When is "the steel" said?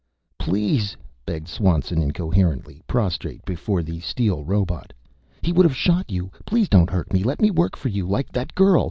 3.83-4.43